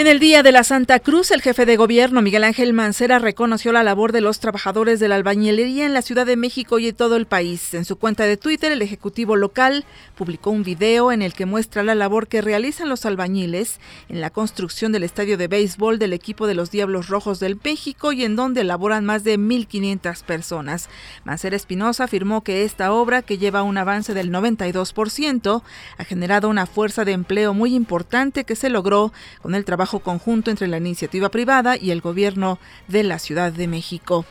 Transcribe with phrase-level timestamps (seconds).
[0.00, 3.70] En el Día de la Santa Cruz, el jefe de gobierno Miguel Ángel Mancera reconoció
[3.70, 6.94] la labor de los trabajadores de la albañilería en la Ciudad de México y en
[6.94, 7.74] todo el país.
[7.74, 9.84] En su cuenta de Twitter, el Ejecutivo local
[10.16, 13.78] publicó un video en el que muestra la labor que realizan los albañiles
[14.08, 18.12] en la construcción del estadio de béisbol del equipo de los Diablos Rojos del México
[18.12, 20.88] y en donde laboran más de 1.500 personas.
[21.24, 25.62] Mancera Espinosa afirmó que esta obra, que lleva un avance del 92%,
[25.98, 29.12] ha generado una fuerza de empleo muy importante que se logró
[29.42, 33.66] con el trabajo conjunto entre la iniciativa privada y el gobierno de la Ciudad de
[33.66, 34.24] México.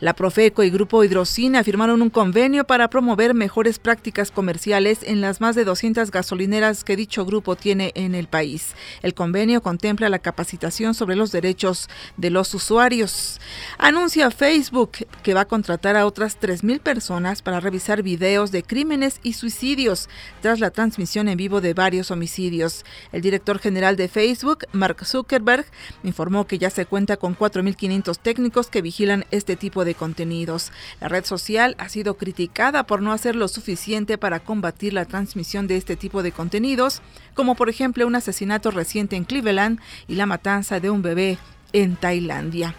[0.00, 5.40] La Profeco y Grupo Hidrocina firmaron un convenio para promover mejores prácticas comerciales en las
[5.40, 8.74] más de 200 gasolineras que dicho grupo tiene en el país.
[9.02, 13.40] El convenio contempla la capacitación sobre los derechos de los usuarios.
[13.78, 14.92] Anuncia Facebook
[15.22, 20.08] que va a contratar a otras 3.000 personas para revisar videos de crímenes y suicidios
[20.40, 22.84] tras la transmisión en vivo de varios homicidios.
[23.12, 25.66] El director general de Facebook, Mark Zuckerberg,
[26.02, 30.72] informó que ya se cuenta con 4.500 técnicos que vigilan este tipo de contenidos.
[31.00, 35.66] La red social ha sido criticada por no hacer lo suficiente para combatir la transmisión
[35.66, 37.02] de este tipo de contenidos,
[37.34, 41.38] como por ejemplo un asesinato reciente en Cleveland y la matanza de un bebé
[41.72, 42.74] en Tailandia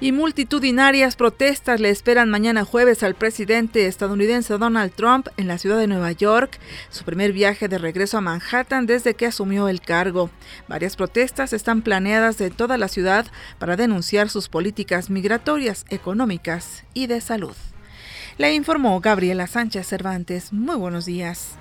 [0.00, 5.78] y multitudinarias protestas le esperan mañana jueves al presidente estadounidense Donald Trump en la ciudad
[5.78, 10.30] de Nueva York, su primer viaje de regreso a Manhattan desde que asumió el cargo.
[10.68, 13.26] Varias protestas están planeadas de toda la ciudad
[13.58, 17.54] para denunciar sus políticas migratorias, económicas y de salud.
[18.38, 20.50] Le informó Gabriela Sánchez Cervantes.
[20.50, 21.56] Muy buenos días.